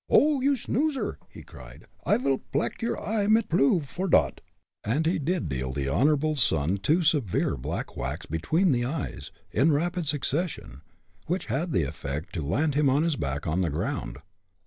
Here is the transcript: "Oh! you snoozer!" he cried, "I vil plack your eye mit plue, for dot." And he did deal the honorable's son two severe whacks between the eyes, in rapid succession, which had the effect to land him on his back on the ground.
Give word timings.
"Oh! 0.09 0.41
you 0.41 0.55
snoozer!" 0.57 1.19
he 1.29 1.43
cried, 1.43 1.85
"I 2.07 2.17
vil 2.17 2.39
plack 2.39 2.81
your 2.81 2.99
eye 2.99 3.27
mit 3.27 3.49
plue, 3.49 3.81
for 3.81 4.07
dot." 4.07 4.41
And 4.83 5.05
he 5.05 5.19
did 5.19 5.47
deal 5.47 5.71
the 5.71 5.89
honorable's 5.89 6.41
son 6.41 6.77
two 6.77 7.03
severe 7.03 7.53
whacks 7.53 8.25
between 8.25 8.71
the 8.71 8.83
eyes, 8.83 9.31
in 9.51 9.71
rapid 9.71 10.07
succession, 10.07 10.81
which 11.27 11.45
had 11.53 11.71
the 11.71 11.83
effect 11.83 12.33
to 12.33 12.41
land 12.41 12.73
him 12.73 12.89
on 12.89 13.03
his 13.03 13.15
back 13.15 13.45
on 13.45 13.61
the 13.61 13.69
ground. 13.69 14.17